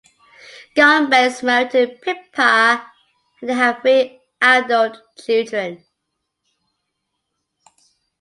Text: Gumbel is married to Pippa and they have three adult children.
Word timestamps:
Gumbel 0.75 1.27
is 1.27 1.43
married 1.43 1.69
to 1.73 1.85
Pippa 1.85 2.91
and 3.39 3.47
they 3.47 3.53
have 3.53 3.81
three 3.83 4.19
adult 4.41 4.99
children. 5.23 5.85